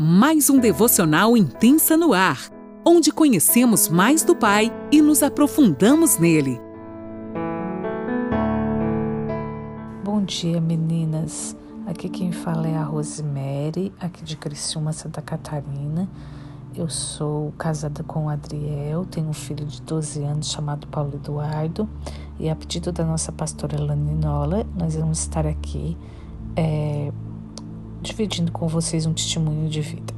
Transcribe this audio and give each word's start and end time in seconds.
mais 0.00 0.48
um 0.48 0.60
devocional 0.60 1.36
intensa 1.36 1.96
no 1.96 2.12
ar, 2.12 2.38
onde 2.86 3.10
conhecemos 3.10 3.88
mais 3.88 4.22
do 4.22 4.36
Pai 4.36 4.72
e 4.92 5.02
nos 5.02 5.24
aprofundamos 5.24 6.18
nele. 6.18 6.60
Bom 10.04 10.22
dia, 10.22 10.60
meninas. 10.60 11.56
Aqui 11.84 12.08
quem 12.08 12.30
fala 12.30 12.68
é 12.68 12.76
a 12.76 12.84
Rosemary, 12.84 13.92
aqui 13.98 14.22
de 14.22 14.36
Criciúma, 14.36 14.92
Santa 14.92 15.20
Catarina. 15.20 16.08
Eu 16.76 16.88
sou 16.88 17.52
casada 17.58 18.04
com 18.04 18.26
o 18.26 18.28
Adriel, 18.28 19.04
tenho 19.04 19.28
um 19.28 19.32
filho 19.32 19.66
de 19.66 19.82
12 19.82 20.22
anos 20.22 20.52
chamado 20.52 20.86
Paulo 20.86 21.14
Eduardo. 21.16 21.88
E 22.38 22.48
a 22.48 22.54
pedido 22.54 22.92
da 22.92 23.04
nossa 23.04 23.32
pastora 23.32 23.82
Laninola, 23.82 24.64
nós 24.76 24.94
vamos 24.94 25.18
estar 25.18 25.44
aqui 25.44 25.96
é, 26.54 27.10
dividindo 28.00 28.52
com 28.52 28.68
vocês 28.68 29.06
um 29.06 29.12
testemunho 29.12 29.68
de 29.68 29.80
vida. 29.80 30.14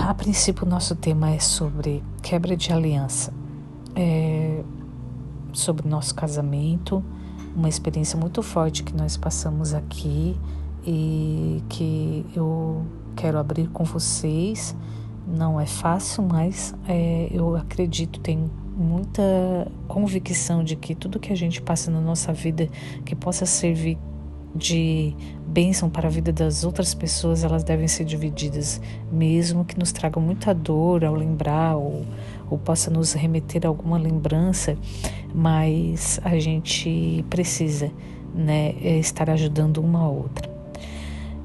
A 0.00 0.14
princípio, 0.14 0.66
nosso 0.66 0.96
tema 0.96 1.30
é 1.30 1.38
sobre 1.38 2.02
quebra 2.22 2.56
de 2.56 2.72
aliança, 2.72 3.32
é, 3.94 4.62
sobre 5.52 5.86
nosso 5.88 6.14
casamento, 6.14 7.04
uma 7.54 7.68
experiência 7.68 8.18
muito 8.18 8.42
forte 8.42 8.82
que 8.82 8.94
nós 8.96 9.16
passamos 9.16 9.74
aqui 9.74 10.36
e 10.86 11.62
que 11.68 12.24
eu 12.34 12.86
quero 13.14 13.38
abrir 13.38 13.68
com 13.68 13.84
vocês. 13.84 14.74
Não 15.26 15.60
é 15.60 15.66
fácil, 15.66 16.22
mas 16.22 16.74
é, 16.88 17.28
eu 17.30 17.54
acredito, 17.56 18.18
tenho 18.20 18.50
muita 18.74 19.70
convicção 19.86 20.62
de 20.62 20.76
que 20.76 20.94
tudo 20.94 21.18
que 21.18 21.32
a 21.32 21.36
gente 21.36 21.60
passa 21.60 21.90
na 21.90 22.00
nossa 22.00 22.32
vida 22.32 22.68
que 23.04 23.14
possa 23.14 23.44
servir 23.44 23.98
de 24.54 25.14
bênção 25.58 25.90
para 25.90 26.06
a 26.06 26.10
vida 26.10 26.32
das 26.32 26.62
outras 26.62 26.94
pessoas, 26.94 27.42
elas 27.42 27.64
devem 27.64 27.88
ser 27.88 28.04
divididas, 28.04 28.80
mesmo 29.10 29.64
que 29.64 29.76
nos 29.76 29.90
tragam 29.90 30.22
muita 30.22 30.54
dor 30.54 31.04
ao 31.04 31.16
lembrar 31.16 31.74
ou, 31.74 32.06
ou 32.48 32.56
possa 32.56 32.92
nos 32.92 33.12
remeter 33.12 33.62
a 33.64 33.68
alguma 33.68 33.98
lembrança, 33.98 34.78
mas 35.34 36.20
a 36.22 36.38
gente 36.38 37.24
precisa 37.28 37.90
né, 38.32 38.76
é, 38.80 38.98
estar 38.98 39.28
ajudando 39.30 39.78
uma 39.78 40.02
a 40.02 40.08
outra. 40.08 40.48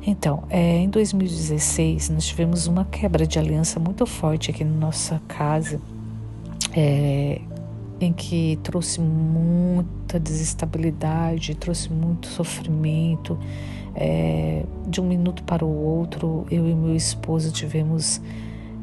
Então, 0.05 0.43
é, 0.47 0.77
em 0.77 0.89
2016, 0.89 2.09
nós 2.09 2.23
tivemos 2.23 2.67
uma 2.67 2.85
quebra 2.85 3.25
de 3.25 3.39
aliança 3.39 3.79
muito 3.79 4.05
forte 4.05 4.51
aqui 4.51 4.63
na 4.63 4.77
nossa 4.77 5.19
casa. 5.27 5.81
É, 6.71 7.41
em 7.99 8.11
que 8.11 8.59
trouxe 8.61 8.99
muita 8.99 10.19
desestabilidade, 10.19 11.55
trouxe 11.55 11.91
muito 11.91 12.27
sofrimento. 12.27 13.39
É, 13.95 14.63
de 14.87 14.99
um 14.99 15.07
minuto 15.07 15.43
para 15.43 15.63
o 15.63 15.69
outro, 15.69 16.47
eu 16.49 16.67
e 16.67 16.73
meu 16.73 16.95
esposo 16.95 17.51
tivemos 17.51 18.19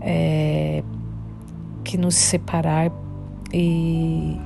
é, 0.00 0.82
que 1.82 1.96
nos 1.96 2.14
separar 2.14 2.92
e, 3.52 4.38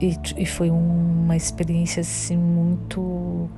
e, 0.00 0.16
e, 0.36 0.46
foi 0.46 0.70
uma 0.70 1.36
experiência 1.36 2.00
assim 2.00 2.36
muito 2.36 3.50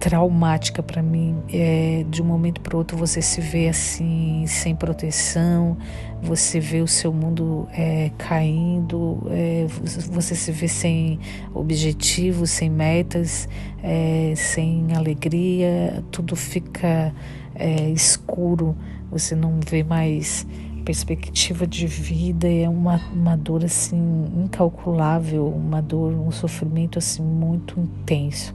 traumática 0.00 0.82
para 0.82 1.02
mim. 1.02 1.36
É, 1.52 2.04
de 2.08 2.22
um 2.22 2.24
momento 2.24 2.60
para 2.62 2.76
outro 2.76 2.96
você 2.96 3.20
se 3.20 3.40
vê 3.40 3.68
assim, 3.68 4.44
sem 4.48 4.74
proteção, 4.74 5.76
você 6.22 6.58
vê 6.58 6.80
o 6.80 6.88
seu 6.88 7.12
mundo 7.12 7.68
é, 7.72 8.10
caindo, 8.16 9.22
é, 9.30 9.66
você 10.10 10.34
se 10.34 10.50
vê 10.50 10.66
sem 10.66 11.20
objetivos, 11.54 12.50
sem 12.50 12.70
metas, 12.70 13.46
é, 13.82 14.32
sem 14.34 14.88
alegria, 14.96 16.02
tudo 16.10 16.34
fica 16.34 17.14
é, 17.54 17.90
escuro, 17.90 18.74
você 19.10 19.36
não 19.36 19.60
vê 19.60 19.84
mais 19.84 20.46
perspectiva 20.82 21.66
de 21.66 21.86
vida 21.86 22.50
é 22.50 22.66
uma, 22.66 22.96
uma 23.12 23.36
dor 23.36 23.64
assim 23.64 24.24
incalculável, 24.34 25.46
uma 25.46 25.80
dor, 25.82 26.14
um 26.14 26.30
sofrimento 26.30 26.98
assim 26.98 27.22
muito 27.22 27.78
intenso 27.78 28.54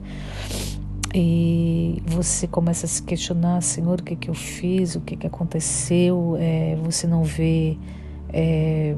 e 1.14 2.02
você 2.06 2.46
começa 2.46 2.86
a 2.86 2.88
se 2.88 3.02
questionar, 3.02 3.60
Senhor, 3.62 4.00
o 4.00 4.02
que 4.02 4.16
que 4.16 4.28
eu 4.28 4.34
fiz, 4.34 4.96
o 4.96 5.00
que 5.00 5.16
que 5.16 5.26
aconteceu, 5.26 6.36
é, 6.38 6.76
você 6.82 7.06
não 7.06 7.22
vê 7.24 7.78
é, 8.32 8.94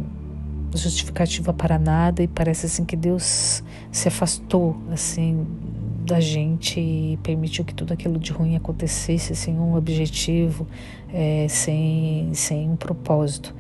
justificativa 0.75 1.53
para 1.53 1.79
nada 1.79 2.23
e 2.23 2.29
parece 2.29 2.67
assim 2.67 2.85
que 2.85 2.97
Deus 2.97 3.63
se 3.91 4.09
afastou 4.09 4.77
assim 4.91 5.47
da 6.05 6.21
gente 6.21 6.81
e 6.81 7.19
permitiu 7.23 7.65
que 7.65 7.75
tudo 7.75 7.93
aquilo 7.93 8.19
de 8.19 8.33
ruim 8.33 8.57
acontecesse 8.57 9.37
sem 9.37 9.59
um 9.59 9.75
objetivo, 9.77 10.67
é, 11.13 11.47
sem, 11.49 12.33
sem 12.33 12.71
um 12.71 12.77
propósito, 12.77 13.55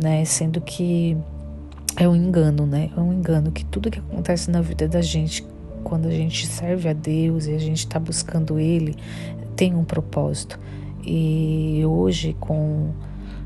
né? 0.00 0.24
Sendo 0.24 0.60
que 0.60 1.16
é 1.96 2.08
um 2.08 2.14
engano, 2.14 2.64
né? 2.64 2.90
É 2.96 3.00
um 3.00 3.12
engano 3.12 3.50
que 3.50 3.64
tudo 3.64 3.90
que 3.90 3.98
acontece 3.98 4.48
na 4.50 4.60
vida 4.60 4.86
da 4.86 5.02
gente 5.02 5.44
quando 5.88 6.06
a 6.06 6.10
gente 6.10 6.46
serve 6.46 6.86
a 6.86 6.92
Deus 6.92 7.46
e 7.46 7.54
a 7.54 7.58
gente 7.58 7.78
está 7.78 7.98
buscando 7.98 8.60
Ele, 8.60 8.94
tem 9.56 9.74
um 9.74 9.84
propósito. 9.84 10.60
E 11.02 11.82
hoje, 11.86 12.36
com, 12.38 12.90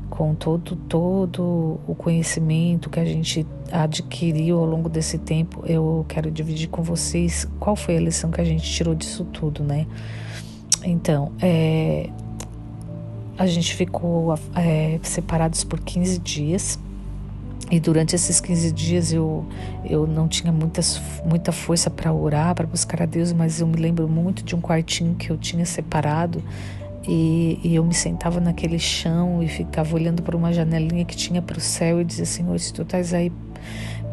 com 0.09 0.35
todo, 0.35 0.75
todo 0.75 1.79
o 1.87 1.95
conhecimento 1.95 2.89
que 2.89 2.99
a 2.99 3.05
gente 3.05 3.47
adquiriu 3.71 4.59
ao 4.59 4.65
longo 4.65 4.89
desse 4.89 5.17
tempo, 5.17 5.63
eu 5.65 6.05
quero 6.09 6.29
dividir 6.29 6.67
com 6.67 6.83
vocês 6.83 7.47
qual 7.61 7.77
foi 7.77 7.95
a 7.95 8.01
lição 8.01 8.29
que 8.29 8.41
a 8.41 8.43
gente 8.43 8.69
tirou 8.69 8.93
disso 8.93 9.23
tudo, 9.23 9.63
né? 9.63 9.87
Então, 10.83 11.31
é, 11.41 12.09
a 13.37 13.47
gente 13.47 13.73
ficou 13.73 14.37
é, 14.53 14.99
separados 15.01 15.63
por 15.63 15.79
15 15.79 16.19
dias. 16.19 16.77
E 17.73 17.79
durante 17.79 18.15
esses 18.15 18.39
15 18.39 18.71
dias 18.71 19.11
eu, 19.11 19.43
eu 19.83 20.05
não 20.05 20.27
tinha 20.27 20.53
muitas, 20.53 21.01
muita 21.25 21.51
força 21.51 21.89
para 21.89 22.13
orar, 22.13 22.53
para 22.53 22.67
buscar 22.67 23.01
a 23.01 23.05
Deus, 23.07 23.33
mas 23.33 23.61
eu 23.61 23.65
me 23.65 23.77
lembro 23.77 24.07
muito 24.07 24.43
de 24.43 24.55
um 24.55 24.61
quartinho 24.61 25.15
que 25.15 25.31
eu 25.31 25.37
tinha 25.37 25.65
separado 25.65 26.39
e, 27.07 27.59
e 27.63 27.73
eu 27.73 27.83
me 27.83 27.95
sentava 27.95 28.39
naquele 28.39 28.77
chão 28.77 29.41
e 29.41 29.47
ficava 29.47 29.95
olhando 29.95 30.21
para 30.21 30.37
uma 30.37 30.53
janelinha 30.53 31.03
que 31.03 31.15
tinha 31.15 31.41
para 31.41 31.57
o 31.57 31.59
céu 31.59 31.99
e 31.99 32.05
dizia: 32.05 32.25
Senhor, 32.25 32.59
se 32.59 32.71
tu 32.71 32.83
estás 32.83 33.11
aí 33.11 33.31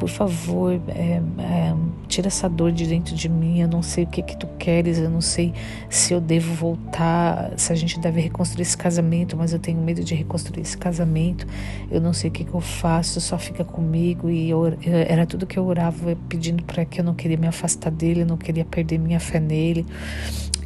por 0.01 0.09
favor, 0.09 0.81
é, 0.89 1.21
é, 1.39 1.75
tira 2.09 2.29
essa 2.29 2.49
dor 2.49 2.73
de 2.73 2.87
dentro 2.87 3.15
de 3.15 3.29
mim. 3.29 3.61
Eu 3.61 3.69
não 3.69 3.83
sei 3.83 4.05
o 4.05 4.07
que 4.07 4.23
que 4.23 4.35
tu 4.35 4.47
queres, 4.59 4.99
eu 4.99 5.11
não 5.11 5.21
sei 5.21 5.53
se 5.91 6.15
eu 6.15 6.21
devo 6.23 6.55
voltar, 6.55 7.53
se 7.59 7.71
a 7.71 7.77
gente 7.77 8.01
deve 8.01 8.19
reconstruir 8.19 8.63
esse 8.63 8.79
casamento, 8.79 9.37
mas 9.37 9.53
eu 9.53 9.59
tenho 9.59 9.79
medo 9.79 10.03
de 10.03 10.15
reconstruir 10.15 10.63
esse 10.63 10.77
casamento. 10.77 11.47
Eu 11.91 12.01
não 12.01 12.15
sei 12.15 12.31
o 12.31 12.33
que 12.33 12.45
que 12.45 12.55
eu 12.55 12.63
faço, 12.63 13.21
só 13.21 13.37
fica 13.37 13.63
comigo. 13.63 14.31
E 14.31 14.49
eu, 14.49 14.75
era 14.83 15.27
tudo 15.27 15.47
que 15.47 15.59
eu 15.59 15.67
orava 15.67 16.17
pedindo 16.31 16.65
para 16.65 16.87
que 16.87 17.03
eu 17.03 17.05
não 17.05 17.15
queria 17.15 17.37
me 17.37 17.47
afastar 17.47 17.91
dele, 17.91 18.23
eu 18.23 18.27
não 18.27 18.39
queria 18.39 18.65
perder 18.65 18.99
minha 18.99 19.21
fé 19.21 19.39
nele. 19.39 19.85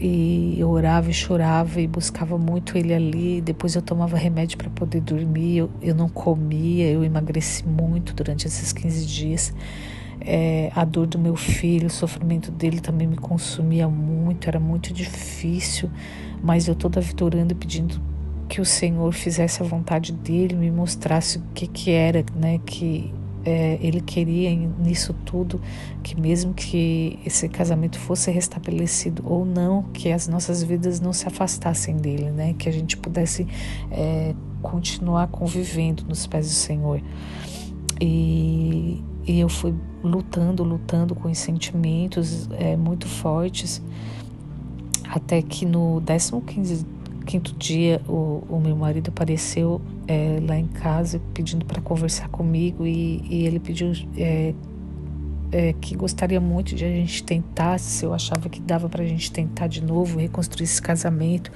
E 0.07 0.61
eu 0.61 0.69
orava 0.69 1.09
e 1.09 1.15
chorava 1.15 1.81
e 1.81 1.87
buscava 1.87 2.37
muito 2.37 2.77
ele 2.77 2.93
ali. 2.93 3.41
Depois 3.41 3.75
eu 3.75 3.81
tomava 3.81 4.19
remédio 4.19 4.59
para 4.59 4.69
poder 4.69 5.01
dormir. 5.01 5.57
Eu, 5.57 5.71
eu 5.81 5.95
não 5.95 6.11
comia, 6.11 6.91
eu 6.91 7.03
emagreci 7.03 7.67
muito 7.67 8.13
durante 8.13 8.47
esses 8.47 8.71
15 8.71 9.07
dias. 9.07 9.55
É, 10.21 10.71
a 10.75 10.85
dor 10.85 11.07
do 11.07 11.19
meu 11.19 11.35
filho, 11.35 11.87
o 11.87 11.91
sofrimento 11.91 12.51
dele 12.51 12.81
também 12.81 13.07
me 13.07 13.17
consumia 13.17 13.89
muito, 13.89 14.47
era 14.47 14.61
muito 14.61 14.93
difícil, 14.93 15.91
mas 16.43 16.69
eu 16.69 16.75
toda 16.75 17.01
vitorando 17.01 17.53
e 17.53 17.57
pedindo 17.57 17.99
que 18.47 18.61
o 18.61 18.65
Senhor 18.65 19.11
fizesse 19.11 19.63
a 19.63 19.67
vontade 19.67 20.13
dele, 20.13 20.55
me 20.55 20.71
mostrasse 20.71 21.39
o 21.39 21.43
que 21.55 21.67
que 21.67 21.91
era, 21.91 22.23
né, 22.37 22.61
que 22.67 23.11
é, 23.45 23.79
ele 23.81 24.01
queria 24.01 24.55
nisso 24.55 25.15
tudo 25.25 25.61
que 26.03 26.19
mesmo 26.19 26.55
que 26.55 27.19
esse 27.25 27.49
casamento 27.49 27.99
fosse 27.99 28.31
restabelecido 28.31 29.23
ou 29.27 29.45
não, 29.45 29.83
que 29.93 30.11
as 30.11 30.27
nossas 30.27 30.63
vidas 30.63 31.01
não 31.01 31.13
se 31.13 31.27
afastassem 31.29 31.97
dele, 31.97 32.31
né? 32.31 32.55
Que 32.55 32.69
a 32.69 32.73
gente 32.73 32.97
pudesse 32.97 33.47
é, 33.91 34.35
continuar 34.63 35.29
convivendo 35.29 36.05
nos 36.07 36.27
pés 36.27 36.47
do 36.47 36.55
Senhor. 36.55 37.03
E, 38.01 39.03
e 39.27 39.41
eu 39.41 39.49
fui 39.49 39.75
lutando, 40.03 40.65
lutando 40.65 41.15
com 41.15 41.31
os 41.31 41.39
sentimentos 41.39 42.49
é, 42.53 42.77
muito 42.77 43.07
fortes, 43.07 43.83
até 45.09 45.41
que 45.43 45.65
no 45.65 46.03
15 46.47 46.87
quinto 47.25 47.55
dia 47.57 48.01
o, 48.09 48.43
o 48.49 48.61
meu 48.61 48.77
marido 48.77 49.09
apareceu 49.09 49.81
é, 50.07 50.39
lá 50.47 50.57
em 50.59 50.67
casa 50.67 51.21
pedindo 51.33 51.65
para 51.65 51.81
conversar 51.81 52.29
comigo 52.29 52.87
e, 52.87 53.23
e 53.29 53.47
ele 53.47 53.59
pediu 53.59 53.93
é, 54.17 54.55
é, 55.55 55.73
que 55.81 55.95
gostaria 55.97 56.41
muito 56.41 56.75
de 56.75 56.85
a 56.85 56.89
gente 56.89 57.23
tentar, 57.23 57.79
se 57.79 58.05
eu 58.05 58.13
achava 58.13 58.49
que 58.49 58.61
dava 58.61 58.89
para 58.89 59.05
a 59.05 59.07
gente 59.07 59.31
tentar 59.31 59.69
de 59.69 59.83
novo 59.83 60.19
reconstruir 60.19 60.65
esse 60.65 60.83
casamento. 60.83 61.53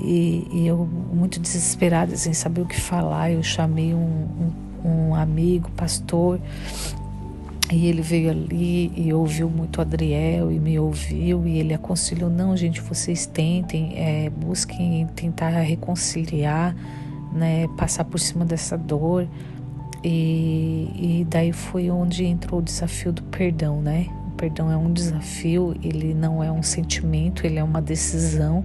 E, 0.00 0.46
e, 0.52 0.66
eu, 0.66 0.86
muito 1.12 1.38
desesperada, 1.38 2.16
sem 2.16 2.32
saber 2.32 2.62
o 2.62 2.66
que 2.66 2.78
falar, 2.78 3.30
eu 3.30 3.42
chamei 3.42 3.94
um, 3.94 4.52
um, 4.84 4.88
um 4.88 5.14
amigo, 5.14 5.70
pastor, 5.72 6.40
E 7.70 7.88
ele 7.88 8.00
veio 8.00 8.30
ali 8.30 8.92
e 8.96 9.12
ouviu 9.12 9.50
muito 9.50 9.80
Adriel 9.80 10.52
e 10.52 10.58
me 10.58 10.78
ouviu 10.78 11.46
e 11.46 11.58
ele 11.58 11.74
aconselhou: 11.74 12.30
não, 12.30 12.56
gente, 12.56 12.80
vocês 12.80 13.26
tentem, 13.26 13.94
é, 13.96 14.30
busquem 14.30 15.06
tentar 15.16 15.50
reconciliar, 15.50 16.76
né, 17.32 17.66
passar 17.76 18.04
por 18.04 18.20
cima 18.20 18.44
dessa 18.44 18.78
dor. 18.78 19.26
E, 20.04 20.90
e 20.94 21.26
daí 21.28 21.52
foi 21.52 21.90
onde 21.90 22.24
entrou 22.24 22.60
o 22.60 22.62
desafio 22.62 23.12
do 23.12 23.24
perdão, 23.24 23.82
né? 23.82 24.06
O 24.28 24.30
perdão 24.36 24.70
é 24.70 24.76
um 24.76 24.92
desafio, 24.92 25.74
ele 25.82 26.14
não 26.14 26.44
é 26.44 26.52
um 26.52 26.62
sentimento, 26.62 27.44
ele 27.44 27.58
é 27.58 27.64
uma 27.64 27.82
decisão. 27.82 28.62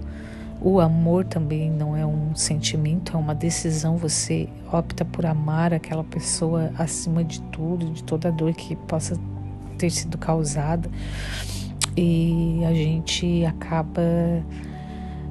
O 0.64 0.78
amor 0.78 1.24
também 1.24 1.68
não 1.68 1.96
é 1.96 2.06
um 2.06 2.36
sentimento, 2.36 3.16
é 3.16 3.18
uma 3.18 3.34
decisão. 3.34 3.96
Você 3.96 4.48
opta 4.72 5.04
por 5.04 5.26
amar 5.26 5.74
aquela 5.74 6.04
pessoa 6.04 6.70
acima 6.78 7.24
de 7.24 7.42
tudo, 7.42 7.90
de 7.90 8.04
toda 8.04 8.28
a 8.28 8.30
dor 8.30 8.54
que 8.54 8.76
possa 8.76 9.18
ter 9.76 9.90
sido 9.90 10.16
causada. 10.16 10.88
E 11.96 12.60
a 12.64 12.72
gente 12.72 13.44
acaba 13.44 14.02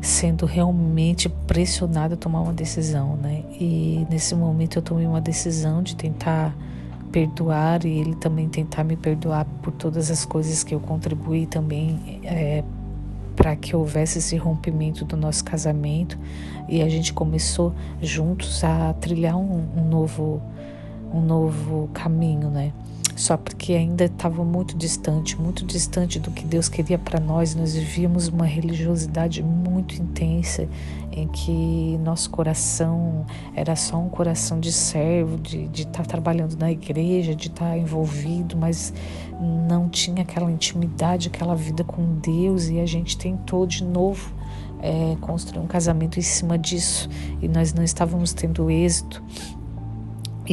sendo 0.02 0.46
realmente 0.46 1.30
pressionado 1.30 2.16
a 2.16 2.18
tomar 2.18 2.42
uma 2.42 2.54
decisão, 2.54 3.16
né? 3.16 3.44
E 3.58 4.06
nesse 4.10 4.36
momento 4.36 4.80
eu 4.80 4.82
tomei 4.82 5.06
uma 5.06 5.22
decisão 5.22 5.82
de 5.82 5.96
tentar 5.96 6.54
perdoar 7.10 7.86
e 7.86 8.00
ele 8.00 8.16
também 8.16 8.50
tentar 8.50 8.84
me 8.84 8.98
perdoar 8.98 9.46
por 9.62 9.72
todas 9.72 10.12
as 10.12 10.26
coisas 10.26 10.62
que 10.64 10.76
eu 10.76 10.80
contribuí 10.80 11.46
também 11.46 12.20
é, 12.24 12.64
para 13.42 13.56
que 13.56 13.76
houvesse 13.76 14.20
esse 14.20 14.38
rompimento 14.38 15.04
do 15.04 15.18
nosso 15.18 15.44
casamento 15.44 16.16
e 16.70 16.80
a 16.84 16.88
gente 16.88 17.12
começou 17.12 17.74
juntos 18.00 18.64
a 18.64 18.94
trilhar 18.94 19.36
um, 19.36 19.68
um 19.76 19.84
novo 19.84 20.40
um 21.12 21.20
novo 21.20 21.90
caminho, 21.92 22.52
né? 22.52 22.72
Só 23.22 23.38
porque 23.38 23.74
ainda 23.74 24.06
estava 24.06 24.44
muito 24.44 24.76
distante, 24.76 25.40
muito 25.40 25.64
distante 25.64 26.20
do 26.20 26.32
que 26.32 26.44
Deus 26.44 26.68
queria 26.68 26.98
para 26.98 27.20
nós. 27.20 27.54
Nós 27.54 27.76
vivíamos 27.76 28.30
uma 28.30 28.48
religiosidade 28.48 29.44
muito 29.44 29.94
intensa 29.94 30.68
em 31.12 31.28
que 31.28 32.00
nosso 32.04 32.32
coração 32.32 33.24
era 33.56 33.76
só 33.76 34.00
um 34.00 34.10
coração 34.10 34.60
de 34.60 34.72
servo, 34.72 35.38
de 35.38 35.70
estar 35.84 36.02
tá 36.02 36.04
trabalhando 36.04 36.58
na 36.58 36.72
igreja, 36.72 37.36
de 37.36 37.50
estar 37.50 37.70
tá 37.70 37.78
envolvido, 37.78 38.58
mas 38.58 38.92
não 39.70 39.88
tinha 39.88 40.24
aquela 40.24 40.52
intimidade, 40.52 41.28
aquela 41.28 41.54
vida 41.54 41.84
com 41.84 42.16
Deus 42.16 42.70
e 42.70 42.80
a 42.80 42.88
gente 42.88 43.16
tentou 43.16 43.68
de 43.68 43.84
novo 43.84 44.34
é, 44.82 45.16
construir 45.22 45.60
um 45.60 45.68
casamento 45.68 46.18
em 46.18 46.24
cima 46.24 46.58
disso 46.58 47.08
e 47.40 47.48
nós 47.48 47.72
não 47.72 47.84
estávamos 47.84 48.34
tendo 48.34 48.72
êxito. 48.72 49.24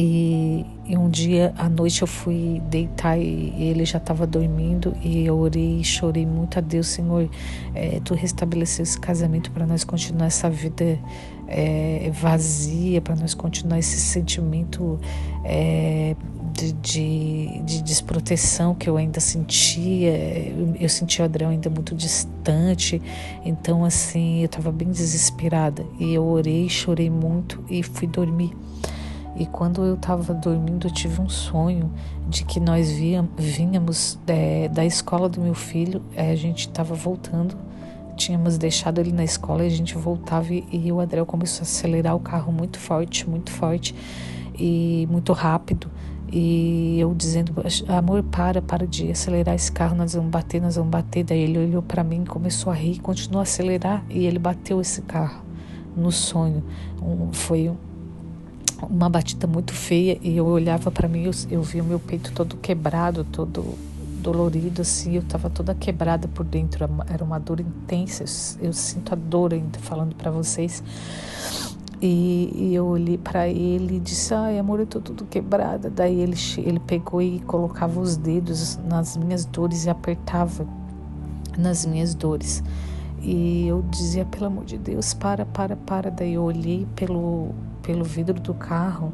E, 0.01 0.65
e, 0.85 0.95
um 0.95 1.09
dia 1.09 1.53
à 1.57 1.67
noite 1.67 2.03
eu 2.03 2.07
fui 2.07 2.61
deitar 2.69 3.19
e, 3.19 3.53
ele 3.59 3.83
já 3.83 3.97
estava 3.97 4.25
dormindo 4.25 4.95
e 5.03 5.25
eu 5.25 5.37
orei 5.37 5.81
e 5.81 5.83
chorei 5.83 6.25
muito 6.25 6.57
a 6.57 6.61
Deus, 6.61 6.87
Senhor, 6.87 7.29
é, 7.75 7.99
tu 8.05 8.13
restabeleceu 8.13 8.83
esse 8.83 8.97
casamento 8.97 9.51
para 9.51 9.67
nós 9.67 9.83
continuar 9.83 10.27
essa 10.27 10.49
vida 10.49 10.97
é, 11.49 12.09
vazia, 12.13 13.01
para 13.01 13.13
nós 13.17 13.33
continuar 13.33 13.77
esse 13.77 13.97
sentimento 13.97 14.97
é, 15.43 16.15
de, 16.53 16.71
de, 16.71 17.61
de, 17.65 17.83
desproteção 17.83 18.73
que 18.73 18.89
eu 18.89 18.95
ainda 18.95 19.19
sentia. 19.19 20.17
Eu, 20.17 20.75
eu 20.79 20.87
sentia 20.87 21.23
o 21.23 21.25
Adriel 21.25 21.49
ainda 21.49 21.69
muito 21.69 21.93
distante, 21.93 23.01
então 23.43 23.83
assim 23.83 24.39
eu 24.39 24.45
estava 24.45 24.71
bem 24.71 24.91
desesperada 24.91 25.85
e 25.99 26.13
eu 26.13 26.23
orei, 26.23 26.69
chorei 26.69 27.09
muito 27.09 27.61
e 27.69 27.83
fui 27.83 28.07
dormir. 28.07 28.55
E 29.39 29.45
quando 29.45 29.85
eu 29.85 29.95
estava 29.95 30.33
dormindo, 30.33 30.87
eu 30.87 30.91
tive 30.91 31.21
um 31.21 31.29
sonho 31.29 31.89
de 32.27 32.43
que 32.43 32.59
nós 32.59 32.91
vínhamos 33.37 34.19
é, 34.27 34.67
da 34.67 34.85
escola 34.85 35.29
do 35.29 35.39
meu 35.39 35.53
filho, 35.53 36.01
é, 36.13 36.29
a 36.31 36.35
gente 36.35 36.67
estava 36.67 36.93
voltando, 36.93 37.55
tínhamos 38.17 38.57
deixado 38.57 38.99
ele 38.99 39.13
na 39.13 39.23
escola 39.23 39.63
e 39.63 39.67
a 39.67 39.69
gente 39.69 39.95
voltava 39.97 40.53
e, 40.53 40.65
e 40.73 40.91
o 40.91 40.99
Adriel 40.99 41.25
começou 41.25 41.61
a 41.61 41.63
acelerar 41.63 42.17
o 42.17 42.19
carro 42.19 42.51
muito 42.51 42.77
forte, 42.77 43.29
muito 43.29 43.49
forte 43.49 43.95
e 44.59 45.07
muito 45.09 45.31
rápido. 45.31 45.89
E 46.31 46.99
eu 46.99 47.15
dizendo, 47.15 47.53
amor, 47.87 48.21
para, 48.23 48.61
para 48.61 48.85
de 48.85 49.09
acelerar 49.09 49.55
esse 49.55 49.71
carro, 49.71 49.95
nós 49.95 50.13
vamos 50.13 50.29
bater, 50.29 50.61
nós 50.61 50.75
vamos 50.75 50.91
bater. 50.91 51.23
Daí 51.23 51.39
ele 51.39 51.57
olhou 51.57 51.81
para 51.81 52.03
mim, 52.03 52.25
começou 52.25 52.73
a 52.73 52.75
rir, 52.75 52.99
continuou 52.99 53.39
a 53.39 53.43
acelerar 53.43 54.03
e 54.09 54.25
ele 54.25 54.37
bateu 54.37 54.81
esse 54.81 55.01
carro 55.01 55.41
no 55.95 56.11
sonho. 56.11 56.63
Um, 57.01 57.31
foi 57.33 57.71
uma 58.87 59.09
batida 59.09 59.47
muito 59.47 59.73
feia 59.73 60.17
e 60.21 60.37
eu 60.37 60.45
olhava 60.45 60.91
para 60.91 61.07
mim, 61.07 61.23
eu, 61.23 61.31
eu 61.49 61.61
via 61.61 61.81
o 61.83 61.85
meu 61.85 61.99
peito 61.99 62.31
todo 62.31 62.57
quebrado, 62.57 63.23
todo 63.23 63.77
dolorido 64.21 64.81
assim, 64.81 65.15
eu 65.15 65.21
estava 65.21 65.49
toda 65.49 65.73
quebrada 65.73 66.27
por 66.27 66.45
dentro, 66.45 66.87
era 67.07 67.23
uma 67.23 67.39
dor 67.39 67.59
intensa, 67.59 68.23
eu, 68.23 68.67
eu 68.67 68.73
sinto 68.73 69.13
a 69.13 69.15
dor 69.15 69.53
ainda 69.53 69.79
falando 69.79 70.15
para 70.15 70.29
vocês. 70.29 70.83
E, 72.01 72.49
e, 72.55 72.75
eu 72.75 72.85
olhei 72.85 73.17
para 73.17 73.49
ele 73.49 73.97
e 73.97 73.99
disse: 73.99 74.33
Ai, 74.33 74.57
amor, 74.57 74.79
eu 74.79 74.87
tô 74.87 75.01
tudo 75.01 75.25
quebrada. 75.25 75.89
Daí 75.89 76.21
ele, 76.21 76.35
ele 76.57 76.79
pegou 76.79 77.21
e 77.21 77.41
colocava 77.41 77.99
os 77.99 78.15
dedos 78.15 78.79
nas 78.87 79.17
minhas 79.17 79.43
dores 79.43 79.83
e 79.83 79.89
apertava 79.89 80.65
nas 81.57 81.85
minhas 81.85 82.15
dores. 82.15 82.63
E 83.21 83.67
eu 83.67 83.83
dizia: 83.89 84.23
Pelo 84.23 84.45
amor 84.45 84.63
de 84.63 84.77
Deus, 84.77 85.13
para, 85.13 85.45
para, 85.45 85.75
para. 85.75 86.09
Daí 86.09 86.35
eu 86.35 86.43
olhei 86.43 86.87
pelo, 86.95 87.53
pelo 87.81 88.03
vidro 88.03 88.39
do 88.39 88.53
carro 88.53 89.13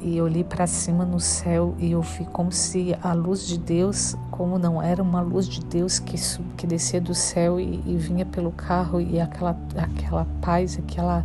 e 0.00 0.20
olhei 0.20 0.42
para 0.42 0.66
cima 0.66 1.04
no 1.04 1.20
céu 1.20 1.74
e 1.78 1.92
eu 1.92 2.02
vi 2.02 2.24
como 2.26 2.50
se 2.50 2.96
a 3.02 3.12
luz 3.12 3.46
de 3.46 3.58
Deus, 3.58 4.16
como 4.30 4.58
não 4.58 4.82
era 4.82 5.02
uma 5.02 5.20
luz 5.20 5.46
de 5.46 5.64
Deus 5.64 5.98
que, 5.98 6.16
que 6.56 6.66
descia 6.66 7.00
do 7.00 7.14
céu 7.14 7.60
e, 7.60 7.80
e 7.86 7.96
vinha 7.96 8.26
pelo 8.26 8.50
carro 8.50 9.00
e 9.00 9.20
aquela, 9.20 9.56
aquela 9.76 10.26
paz, 10.40 10.76
aquela, 10.76 11.24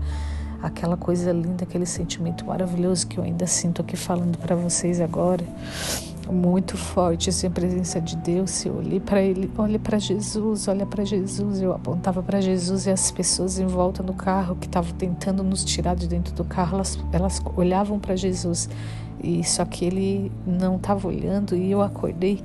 aquela 0.61 0.95
coisa 0.95 1.31
linda, 1.31 1.63
aquele 1.63 1.87
sentimento 1.87 2.45
maravilhoso 2.45 3.07
que 3.07 3.17
eu 3.17 3.23
ainda 3.23 3.47
sinto 3.47 3.81
aqui 3.81 3.97
falando 3.97 4.37
para 4.37 4.55
vocês 4.55 5.01
agora 5.01 5.43
muito 6.31 6.77
forte 6.77 7.29
assim, 7.29 7.47
a 7.47 7.49
presença 7.49 7.99
de 7.99 8.15
Deus. 8.17 8.65
Eu 8.65 8.77
olhei 8.77 8.99
para 8.99 9.21
ele, 9.21 9.49
olha 9.57 9.79
para 9.79 9.97
Jesus, 9.97 10.67
olha 10.67 10.85
para 10.85 11.03
Jesus. 11.03 11.61
Eu 11.61 11.73
apontava 11.73 12.21
para 12.21 12.41
Jesus 12.41 12.85
e 12.85 12.91
as 12.91 13.11
pessoas 13.11 13.59
em 13.59 13.65
volta 13.65 14.03
no 14.03 14.13
carro 14.13 14.55
que 14.55 14.67
estavam 14.67 14.93
tentando 14.93 15.43
nos 15.43 15.63
tirar 15.63 15.95
de 15.95 16.07
dentro 16.07 16.33
do 16.33 16.43
carro, 16.43 16.75
elas, 16.75 16.99
elas 17.11 17.41
olhavam 17.55 17.99
para 17.99 18.15
Jesus 18.15 18.69
e 19.23 19.43
só 19.43 19.65
que 19.65 19.85
ele 19.85 20.31
não 20.45 20.75
estava 20.75 21.07
olhando 21.07 21.55
e 21.55 21.71
eu 21.71 21.81
acordei 21.81 22.43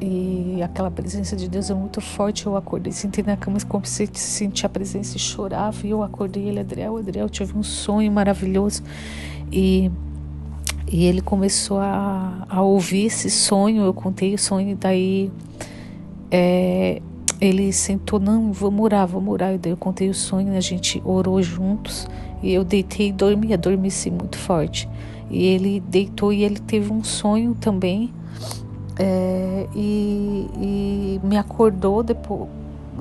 e 0.00 0.62
aquela 0.62 0.90
presença 0.90 1.34
de 1.34 1.48
Deus 1.48 1.70
é 1.70 1.74
muito 1.74 2.00
forte. 2.00 2.46
Eu 2.46 2.56
acordei, 2.56 2.92
sentei 2.92 3.24
na 3.24 3.36
cama 3.36 3.58
como 3.66 3.86
se 3.86 4.08
sentia 4.12 4.66
a 4.66 4.68
presença 4.68 5.16
e 5.16 5.20
chorava. 5.20 5.86
E 5.86 5.90
eu 5.90 6.02
acordei 6.02 6.48
ele, 6.48 6.60
Adriel, 6.60 6.98
Adriel, 6.98 7.28
tive 7.28 7.56
um 7.56 7.62
sonho 7.62 8.12
maravilhoso. 8.12 8.82
E 9.50 9.90
e 10.90 11.04
ele 11.04 11.20
começou 11.20 11.78
a, 11.78 12.46
a 12.48 12.62
ouvir 12.62 13.06
esse 13.06 13.28
sonho, 13.30 13.82
eu 13.84 13.92
contei 13.92 14.34
o 14.34 14.38
sonho, 14.38 14.70
e 14.70 14.74
daí 14.74 15.32
é, 16.30 17.02
ele 17.40 17.72
sentou, 17.72 18.20
não, 18.20 18.52
vamos 18.52 18.84
orar, 18.84 19.06
vamos 19.06 19.32
orar. 19.32 19.54
E 19.54 19.58
daí 19.58 19.72
eu 19.72 19.76
contei 19.76 20.08
o 20.08 20.14
sonho, 20.14 20.56
a 20.56 20.60
gente 20.60 21.02
orou 21.04 21.42
juntos, 21.42 22.06
e 22.42 22.52
eu 22.52 22.64
deitei 22.64 23.08
e 23.08 23.12
dormi, 23.12 23.52
adormeci 23.52 24.10
muito 24.10 24.38
forte. 24.38 24.88
E 25.30 25.44
ele 25.44 25.80
deitou 25.80 26.32
e 26.32 26.44
ele 26.44 26.60
teve 26.60 26.92
um 26.92 27.02
sonho 27.02 27.54
também, 27.60 28.12
é, 28.98 29.66
e, 29.74 30.46
e 30.56 31.20
me 31.24 31.36
acordou 31.36 32.02
depois 32.02 32.48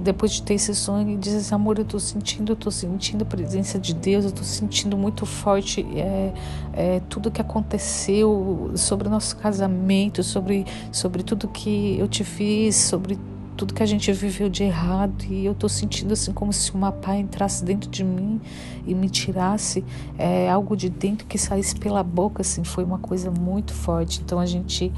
depois 0.01 0.31
de 0.31 0.41
ter 0.41 0.55
esse 0.55 0.73
sonho 0.75 1.09
e 1.09 1.17
diz 1.17 1.33
assim, 1.33 1.55
amor, 1.55 1.77
eu 1.77 1.83
estou 1.83 1.99
sentindo, 1.99 2.51
eu 2.51 2.55
tô 2.55 2.69
sentindo 2.71 3.23
a 3.23 3.25
presença 3.25 3.79
de 3.79 3.93
Deus, 3.93 4.23
eu 4.23 4.29
estou 4.29 4.43
sentindo 4.43 4.97
muito 4.97 5.25
forte 5.25 5.85
é, 5.95 6.33
é, 6.73 7.01
tudo 7.09 7.31
que 7.31 7.41
aconteceu 7.41 8.71
sobre 8.75 9.07
o 9.07 9.11
nosso 9.11 9.35
casamento, 9.37 10.23
sobre, 10.23 10.65
sobre 10.91 11.23
tudo 11.23 11.47
que 11.47 11.97
eu 11.99 12.07
te 12.07 12.23
fiz, 12.23 12.75
sobre 12.75 13.17
tudo 13.55 13.73
que 13.73 13.81
a 13.81 13.85
gente 13.85 14.11
viveu 14.11 14.49
de 14.49 14.63
errado 14.63 15.23
e 15.29 15.45
eu 15.45 15.53
estou 15.53 15.69
sentindo 15.69 16.11
assim 16.13 16.33
como 16.33 16.51
se 16.51 16.73
uma 16.73 16.91
pá 16.91 17.15
entrasse 17.15 17.63
dentro 17.63 17.89
de 17.89 18.03
mim 18.03 18.41
e 18.85 18.93
me 18.93 19.09
tirasse 19.09 19.83
é, 20.17 20.49
algo 20.49 20.75
de 20.75 20.89
dentro 20.89 21.25
que 21.25 21.37
saísse 21.37 21.75
pela 21.75 22.03
boca 22.03 22.41
assim 22.41 22.63
foi 22.63 22.83
uma 22.83 22.99
coisa 22.99 23.31
muito 23.31 23.73
forte. 23.73 24.21
Então 24.21 24.39
a 24.39 24.45
gente 24.45 24.91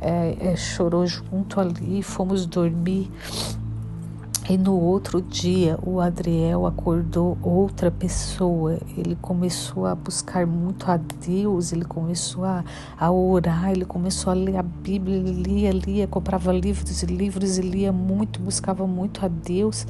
é, 0.00 0.36
é, 0.40 0.56
chorou 0.56 1.06
junto 1.06 1.60
ali 1.60 2.02
fomos 2.02 2.46
dormir 2.46 3.10
e 4.48 4.56
no 4.56 4.80
outro 4.80 5.20
dia, 5.20 5.78
o 5.82 6.00
Adriel 6.00 6.64
acordou 6.64 7.36
outra 7.42 7.90
pessoa. 7.90 8.78
Ele 8.96 9.14
começou 9.20 9.84
a 9.84 9.94
buscar 9.94 10.46
muito 10.46 10.90
a 10.90 10.96
Deus, 10.96 11.70
ele 11.70 11.84
começou 11.84 12.46
a, 12.46 12.64
a 12.98 13.10
orar, 13.10 13.70
ele 13.70 13.84
começou 13.84 14.30
a 14.30 14.34
ler 14.34 14.56
a 14.56 14.62
Bíblia, 14.62 15.18
ele 15.18 15.42
lia, 15.42 15.70
lia, 15.70 16.06
comprava 16.06 16.50
livros 16.50 17.02
e 17.02 17.06
livros 17.06 17.58
e 17.58 17.60
lia 17.60 17.92
muito, 17.92 18.40
buscava 18.40 18.86
muito 18.86 19.22
a 19.22 19.28
Deus. 19.28 19.86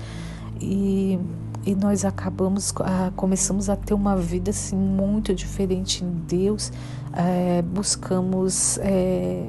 E, 0.60 1.20
e 1.64 1.76
nós 1.76 2.04
acabamos, 2.04 2.74
a, 2.80 3.12
começamos 3.14 3.70
a 3.70 3.76
ter 3.76 3.94
uma 3.94 4.16
vida 4.16 4.50
assim 4.50 4.74
muito 4.74 5.32
diferente 5.32 6.04
em 6.04 6.10
Deus. 6.26 6.72
É, 7.12 7.62
buscamos. 7.62 8.76
É, 8.78 9.48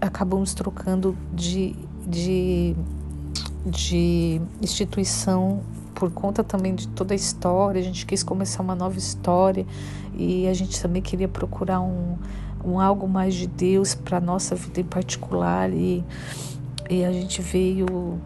acabamos 0.00 0.52
trocando 0.52 1.16
de, 1.32 1.76
de, 2.04 2.74
de 3.64 4.40
instituição 4.60 5.60
por 5.94 6.10
conta 6.10 6.42
também 6.42 6.74
de 6.74 6.88
toda 6.88 7.14
a 7.14 7.16
história. 7.16 7.80
A 7.80 7.84
gente 7.84 8.04
quis 8.06 8.22
começar 8.22 8.62
uma 8.62 8.74
nova 8.74 8.98
história 8.98 9.66
e 10.14 10.46
a 10.48 10.54
gente 10.54 10.80
também 10.80 11.00
queria 11.00 11.28
procurar 11.28 11.80
um, 11.80 12.16
um 12.64 12.80
algo 12.80 13.08
mais 13.08 13.34
de 13.34 13.46
Deus 13.46 13.94
para 13.94 14.20
nossa 14.20 14.54
vida 14.54 14.80
em 14.80 14.84
particular 14.84 15.70
e, 15.70 16.04
e 16.90 17.04
a 17.04 17.12
gente 17.12 17.40
veio 17.40 18.18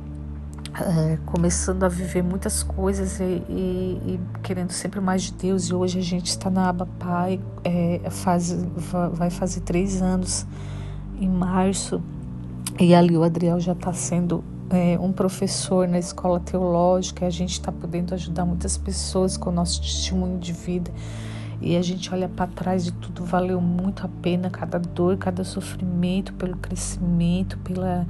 é, 0.78 1.18
começando 1.26 1.84
a 1.84 1.88
viver 1.88 2.22
muitas 2.22 2.62
coisas 2.62 3.18
e, 3.20 3.24
e, 3.48 4.00
e, 4.06 4.20
querendo 4.42 4.72
sempre 4.72 5.00
mais 5.00 5.22
de 5.22 5.32
Deus. 5.32 5.64
E 5.64 5.74
hoje 5.74 5.98
a 5.98 6.02
gente 6.02 6.28
está 6.28 6.50
na 6.50 6.68
aba 6.68 6.86
Pai, 6.98 7.40
é, 7.64 8.00
faz, 8.10 8.56
vai 9.12 9.30
fazer 9.30 9.60
três 9.60 10.02
anos 10.02 10.46
em 11.20 11.28
março. 11.28 12.02
E 12.78 12.94
ali 12.94 13.16
o 13.16 13.22
Adriel 13.22 13.58
já 13.58 13.72
está 13.72 13.92
sendo 13.92 14.44
é, 14.70 14.98
um 14.98 15.12
professor 15.12 15.86
na 15.86 15.98
escola 15.98 16.40
teológica. 16.40 17.26
A 17.26 17.30
gente 17.30 17.52
está 17.52 17.70
podendo 17.70 18.14
ajudar 18.14 18.44
muitas 18.44 18.76
pessoas 18.76 19.36
com 19.36 19.50
o 19.50 19.52
nosso 19.52 19.80
testemunho 19.80 20.38
de 20.38 20.52
vida. 20.52 20.90
E 21.60 21.76
a 21.76 21.82
gente 21.82 22.12
olha 22.12 22.28
para 22.28 22.46
trás 22.46 22.84
de 22.84 22.92
tudo, 22.92 23.24
valeu 23.24 23.60
muito 23.60 24.04
a 24.04 24.08
pena 24.20 24.50
cada 24.50 24.78
dor, 24.78 25.16
cada 25.16 25.42
sofrimento, 25.42 26.34
pelo 26.34 26.56
crescimento, 26.58 27.56
pela, 27.58 28.06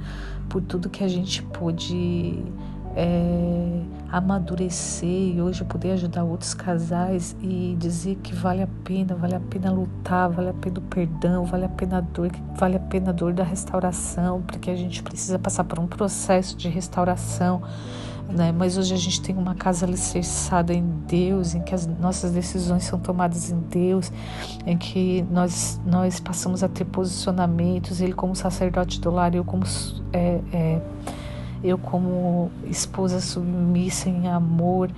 por 0.49 0.61
tudo 0.61 0.89
que 0.89 1.03
a 1.03 1.07
gente 1.07 1.41
pôde 1.41 2.43
é, 2.97 3.81
amadurecer 4.11 5.07
e 5.07 5.39
hoje 5.39 5.63
poder 5.63 5.91
ajudar 5.91 6.23
outros 6.23 6.55
casais 6.55 7.35
e 7.39 7.77
dizer 7.77 8.15
que 8.23 8.33
vale 8.33 8.63
a 8.63 8.67
pena, 8.83 9.13
vale 9.13 9.35
a 9.35 9.39
pena 9.39 9.71
lutar, 9.71 10.27
vale 10.31 10.49
a 10.49 10.53
pena 10.53 10.79
o 10.79 10.81
perdão, 10.81 11.45
vale 11.45 11.65
a 11.65 11.69
pena 11.69 11.99
a 11.99 12.01
dor, 12.01 12.31
vale 12.55 12.75
a 12.75 12.79
pena 12.79 13.11
a 13.11 13.13
dor 13.13 13.33
da 13.33 13.43
restauração, 13.43 14.41
porque 14.41 14.71
a 14.71 14.75
gente 14.75 15.03
precisa 15.03 15.37
passar 15.37 15.63
por 15.63 15.77
um 15.77 15.85
processo 15.85 16.57
de 16.57 16.67
restauração 16.69 17.61
né? 18.29 18.51
Mas 18.51 18.77
hoje 18.77 18.93
a 18.93 18.97
gente 18.97 19.21
tem 19.21 19.35
uma 19.37 19.55
casa 19.55 19.85
alicerçada 19.85 20.73
em 20.73 20.83
Deus, 21.07 21.55
em 21.55 21.61
que 21.61 21.73
as 21.73 21.87
nossas 21.87 22.31
decisões 22.31 22.83
são 22.83 22.99
tomadas 22.99 23.51
em 23.51 23.59
Deus, 23.59 24.11
em 24.65 24.77
que 24.77 25.25
nós, 25.31 25.79
nós 25.85 26.19
passamos 26.19 26.63
a 26.63 26.67
ter 26.67 26.85
posicionamentos, 26.85 28.01
Ele 28.01 28.13
como 28.13 28.35
sacerdote 28.35 28.99
do 28.99 29.09
lar, 29.09 29.33
eu 29.33 29.43
como, 29.43 29.63
é, 30.11 30.41
é, 30.51 30.81
eu 31.63 31.77
como 31.77 32.51
esposa 32.69 33.19
submissa 33.19 34.09
em 34.09 34.27
amor, 34.27 34.89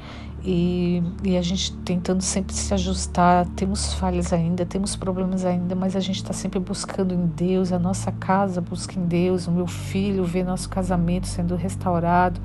e, 0.44 1.04
e, 1.24 1.38
a 1.38 1.42
gente 1.42 1.76
tentando 1.80 2.22
sempre 2.22 2.56
se 2.56 2.74
ajustar. 2.74 3.46
Temos 3.56 3.94
falhas 3.94 4.32
ainda, 4.32 4.66
temos 4.66 4.96
problemas 4.96 5.44
ainda, 5.44 5.76
mas 5.76 5.96
a 5.96 6.00
gente 6.00 6.18
está 6.18 6.34
sempre 6.34 6.60
buscando 6.60 7.14
em 7.14 7.26
Deus. 7.26 7.72
A 7.72 7.80
nossa 7.80 8.12
casa 8.12 8.62
busca 8.62 8.98
em 8.98 9.06
Deus. 9.06 9.48
O 9.48 9.52
meu 9.52 9.68
filho 9.68 10.24
vê 10.24 10.44
nosso 10.44 10.70
casamento 10.70 11.28
sendo 11.28 11.56
restaurado. 11.56 12.40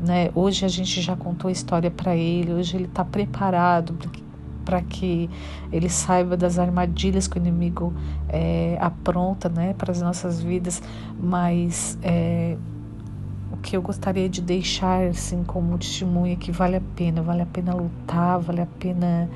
Né? 0.00 0.30
Hoje 0.34 0.64
a 0.64 0.68
gente 0.68 1.00
já 1.00 1.16
contou 1.16 1.48
a 1.48 1.52
história 1.52 1.90
para 1.90 2.16
ele, 2.16 2.52
hoje 2.52 2.76
ele 2.76 2.86
está 2.86 3.04
preparado 3.04 3.96
para 4.64 4.80
que 4.80 5.30
ele 5.70 5.88
saiba 5.88 6.36
das 6.36 6.58
armadilhas 6.58 7.28
que 7.28 7.36
o 7.36 7.40
inimigo 7.40 7.92
é, 8.28 8.76
apronta 8.80 9.48
né, 9.48 9.74
para 9.74 9.92
as 9.92 10.00
nossas 10.00 10.42
vidas, 10.42 10.82
mas 11.20 11.98
é, 12.02 12.56
que 13.64 13.74
eu 13.74 13.80
gostaria 13.80 14.28
de 14.28 14.42
deixar 14.42 15.06
assim 15.06 15.42
como 15.42 15.78
testemunho 15.78 16.34
é 16.34 16.36
que 16.36 16.52
vale 16.52 16.76
a 16.76 16.82
pena, 16.94 17.22
vale 17.22 17.40
a 17.40 17.46
pena 17.46 17.74
lutar, 17.74 18.38
vale 18.38 18.60
a 18.60 18.66
pena 18.66 19.28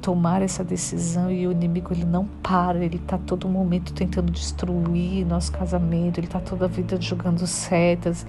tomar 0.00 0.40
essa 0.40 0.62
decisão 0.62 1.30
e 1.30 1.48
o 1.48 1.52
inimigo 1.52 1.92
ele 1.92 2.04
não 2.04 2.24
para, 2.42 2.84
ele 2.84 2.96
está 2.96 3.18
todo 3.18 3.48
momento 3.48 3.92
tentando 3.92 4.30
destruir 4.30 5.26
nosso 5.26 5.50
casamento, 5.50 6.18
ele 6.18 6.28
está 6.28 6.38
toda 6.38 6.66
a 6.66 6.68
vida 6.68 6.96
jogando 7.00 7.44
setas 7.44 8.24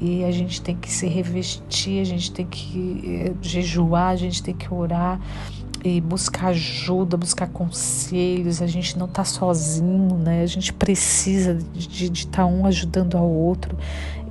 e 0.00 0.24
a 0.24 0.30
gente 0.30 0.62
tem 0.62 0.76
que 0.76 0.90
se 0.90 1.08
revestir, 1.08 2.00
a 2.00 2.04
gente 2.04 2.30
tem 2.32 2.46
que 2.46 3.02
eh, 3.04 3.32
jejuar, 3.42 4.10
a 4.10 4.16
gente 4.16 4.40
tem 4.40 4.54
que 4.54 4.72
orar 4.72 5.20
e 5.84 6.00
buscar 6.00 6.48
ajuda, 6.48 7.16
buscar 7.16 7.48
conselhos. 7.48 8.62
A 8.62 8.68
gente 8.68 8.96
não 8.96 9.06
está 9.06 9.24
sozinho, 9.24 10.16
né? 10.16 10.42
A 10.42 10.46
gente 10.46 10.72
precisa 10.72 11.54
de 11.54 12.12
estar 12.12 12.42
tá 12.42 12.46
um 12.46 12.66
ajudando 12.66 13.16
ao 13.16 13.28
outro 13.28 13.76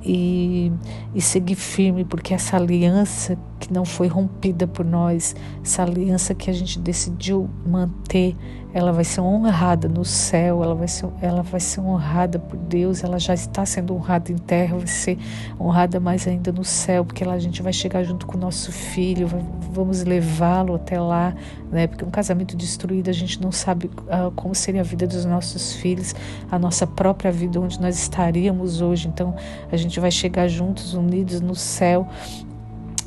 e, 0.04 0.72
e 1.14 1.20
seguir 1.20 1.54
firme, 1.54 2.04
porque 2.04 2.34
essa 2.34 2.56
aliança 2.56 3.38
que 3.58 3.72
não 3.72 3.84
foi 3.84 4.08
rompida 4.08 4.66
por 4.66 4.84
nós, 4.84 5.34
essa 5.62 5.82
aliança 5.82 6.34
que 6.34 6.50
a 6.50 6.52
gente 6.52 6.78
decidiu 6.78 7.48
manter, 7.66 8.36
ela 8.74 8.92
vai 8.92 9.04
ser 9.04 9.20
honrada 9.20 9.88
no 9.88 10.04
céu, 10.04 10.62
ela 10.62 10.74
vai 10.74 10.88
ser, 10.88 11.08
ela 11.20 11.42
vai 11.42 11.60
ser 11.60 11.80
honrada 11.80 12.38
por 12.38 12.56
Deus, 12.56 13.04
ela 13.04 13.18
já 13.18 13.34
está 13.34 13.66
sendo 13.66 13.94
honrada 13.94 14.32
em 14.32 14.36
terra, 14.36 14.76
vai 14.78 14.86
ser 14.86 15.18
honrada 15.60 16.00
mais 16.00 16.26
ainda 16.26 16.50
no 16.50 16.64
céu, 16.64 17.04
porque 17.04 17.24
lá 17.24 17.34
a 17.34 17.38
gente 17.38 17.62
vai 17.62 17.72
chegar 17.72 18.02
junto 18.02 18.26
com 18.26 18.36
o 18.36 18.40
nosso 18.40 18.72
filho, 18.72 19.28
vamos 19.72 20.04
levá-lo 20.04 20.74
até 20.74 20.98
lá, 20.98 21.34
né? 21.70 21.86
Porque 21.86 22.04
um 22.04 22.10
casamento 22.10 22.56
destruído 22.56 23.08
a 23.08 23.12
gente 23.12 23.40
não 23.40 23.52
sabe 23.52 23.86
uh, 23.86 24.30
como 24.34 24.54
seria 24.54 24.80
a 24.80 24.84
vida 24.84 25.06
dos 25.06 25.24
nossos 25.24 25.74
filhos, 25.74 26.14
a 26.50 26.58
nossa 26.58 26.86
própria 26.86 27.30
vida, 27.30 27.60
onde 27.60 27.80
nós 27.80 27.98
estaríamos 27.98 28.80
hoje. 28.80 29.08
Então 29.08 29.34
a 29.70 29.76
gente 29.76 29.98
vai 30.00 30.10
chegar 30.10 30.48
juntos, 30.48 30.94
unidos 30.94 31.40
no 31.40 31.54
céu 31.54 32.08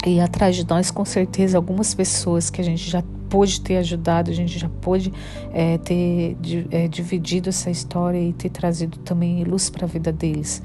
e 0.05 0.19
atrás 0.19 0.55
de 0.55 0.67
nós, 0.69 0.91
com 0.91 1.03
certeza, 1.03 1.57
algumas 1.57 1.95
pessoas 1.95 2.51
que 2.51 2.61
a 2.61 2.63
gente 2.63 2.87
já 2.89 3.03
pôde 3.27 3.59
ter 3.59 3.77
ajudado, 3.77 4.29
a 4.29 4.33
gente 4.33 4.59
já 4.59 4.69
pôde 4.69 5.11
é, 5.51 5.79
ter 5.79 6.37
é, 6.69 6.87
dividido 6.87 7.49
essa 7.49 7.71
história 7.71 8.19
e 8.19 8.31
ter 8.31 8.49
trazido 8.49 8.99
também 8.99 9.43
luz 9.43 9.69
para 9.69 9.85
a 9.85 9.87
vida 9.87 10.11
deles. 10.11 10.61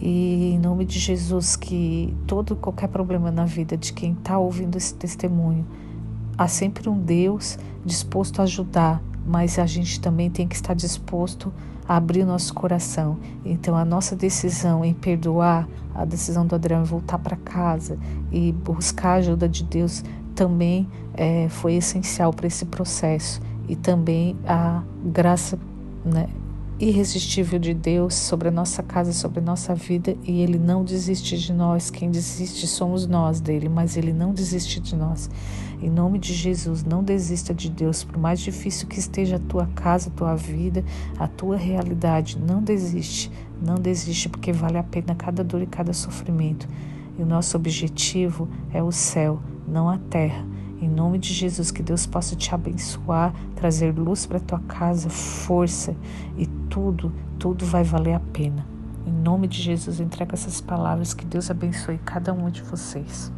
E 0.00 0.52
em 0.54 0.58
nome 0.58 0.84
de 0.84 0.98
Jesus, 0.98 1.56
que 1.56 2.14
todo 2.26 2.54
qualquer 2.54 2.88
problema 2.88 3.30
na 3.30 3.46
vida 3.46 3.76
de 3.76 3.92
quem 3.92 4.12
está 4.12 4.38
ouvindo 4.38 4.76
esse 4.76 4.94
testemunho, 4.94 5.66
há 6.36 6.46
sempre 6.46 6.88
um 6.90 7.00
Deus 7.00 7.58
disposto 7.84 8.40
a 8.40 8.42
ajudar, 8.42 9.02
mas 9.26 9.58
a 9.58 9.66
gente 9.66 9.98
também 9.98 10.30
tem 10.30 10.46
que 10.46 10.54
estar 10.54 10.74
disposto 10.74 11.52
a 11.77 11.77
abrir 11.88 12.24
nosso 12.24 12.52
coração. 12.52 13.16
Então, 13.44 13.74
a 13.74 13.84
nossa 13.84 14.14
decisão 14.14 14.84
em 14.84 14.92
perdoar, 14.92 15.66
a 15.94 16.04
decisão 16.04 16.46
do 16.46 16.54
Adriano 16.54 16.84
voltar 16.84 17.18
para 17.18 17.36
casa 17.36 17.98
e 18.30 18.52
buscar 18.52 19.12
a 19.12 19.14
ajuda 19.14 19.48
de 19.48 19.64
Deus 19.64 20.04
também 20.34 20.86
é, 21.14 21.48
foi 21.48 21.74
essencial 21.74 22.32
para 22.32 22.46
esse 22.46 22.66
processo. 22.66 23.40
E 23.66 23.74
também 23.74 24.36
a 24.46 24.82
graça 25.04 25.58
né, 26.04 26.28
irresistível 26.80 27.58
de 27.58 27.74
Deus 27.74 28.14
sobre 28.14 28.48
a 28.48 28.50
nossa 28.50 28.82
casa, 28.82 29.12
sobre 29.12 29.40
a 29.40 29.42
nossa 29.42 29.74
vida, 29.74 30.16
e 30.22 30.40
Ele 30.40 30.58
não 30.58 30.84
desiste 30.84 31.36
de 31.36 31.52
nós. 31.52 31.90
Quem 31.90 32.10
desiste 32.10 32.66
somos 32.66 33.06
nós 33.06 33.40
dele, 33.40 33.68
mas 33.68 33.96
Ele 33.96 34.12
não 34.12 34.32
desiste 34.32 34.78
de 34.78 34.94
nós. 34.94 35.28
Em 35.82 35.90
nome 35.90 36.18
de 36.18 36.32
Jesus, 36.32 36.84
não 36.84 37.02
desista 37.02 37.52
de 37.52 37.68
Deus, 37.68 38.04
por 38.04 38.16
mais 38.16 38.40
difícil 38.40 38.86
que 38.86 38.98
esteja 38.98 39.36
a 39.36 39.40
tua 39.40 39.66
casa, 39.74 40.08
a 40.08 40.12
tua 40.12 40.34
vida, 40.36 40.84
a 41.18 41.26
tua 41.26 41.56
realidade. 41.56 42.38
Não 42.38 42.62
desiste, 42.62 43.30
não 43.60 43.74
desiste, 43.74 44.28
porque 44.28 44.52
vale 44.52 44.78
a 44.78 44.82
pena 44.82 45.14
cada 45.14 45.42
dor 45.42 45.62
e 45.62 45.66
cada 45.66 45.92
sofrimento. 45.92 46.68
E 47.18 47.22
o 47.22 47.26
nosso 47.26 47.56
objetivo 47.56 48.48
é 48.72 48.82
o 48.82 48.92
céu, 48.92 49.40
não 49.66 49.88
a 49.88 49.98
terra. 49.98 50.57
Em 50.80 50.88
nome 50.88 51.18
de 51.18 51.34
Jesus, 51.34 51.70
que 51.70 51.82
Deus 51.82 52.06
possa 52.06 52.36
te 52.36 52.54
abençoar, 52.54 53.34
trazer 53.56 53.92
luz 53.92 54.26
para 54.26 54.38
tua 54.38 54.60
casa, 54.60 55.10
força 55.10 55.96
e 56.36 56.46
tudo, 56.70 57.12
tudo 57.38 57.66
vai 57.66 57.82
valer 57.82 58.14
a 58.14 58.20
pena. 58.20 58.64
Em 59.04 59.12
nome 59.12 59.48
de 59.48 59.60
Jesus, 59.60 59.98
entrega 59.98 60.34
essas 60.34 60.60
palavras, 60.60 61.14
que 61.14 61.24
Deus 61.24 61.50
abençoe 61.50 61.98
cada 61.98 62.32
um 62.32 62.48
de 62.48 62.62
vocês. 62.62 63.32